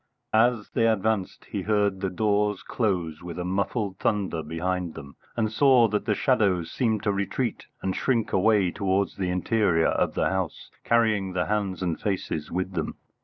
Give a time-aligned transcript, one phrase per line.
[0.33, 5.51] As they advanced he heard the doors close with a muffled thunder behind them, and
[5.51, 10.27] saw that the shadows seemed to retreat and shrink away towards the interior of the
[10.29, 12.95] house, carrying the hands and faces with them.